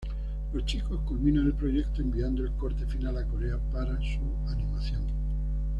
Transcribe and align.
Los 0.51 0.65
chicos 0.65 0.99
culminan 1.01 1.45
el 1.45 1.53
proyecto 1.53 2.01
enviando 2.01 2.41
el 2.43 2.53
corte 2.55 2.87
final 2.87 3.15
a 3.19 3.27
Corea 3.27 3.59
para 3.71 3.95
su 3.99 4.19
animación. 4.49 5.03